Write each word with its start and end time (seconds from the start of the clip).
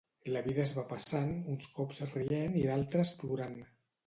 La 0.35 0.39
vida 0.45 0.61
es 0.63 0.71
va 0.77 0.85
passant, 0.93 1.29
uns 1.57 1.69
cops 1.75 2.01
rient 2.15 2.57
i 2.63 2.65
d'altres 2.71 3.15
plorant. 3.23 3.57